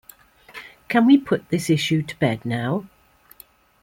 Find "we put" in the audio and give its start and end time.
1.05-1.49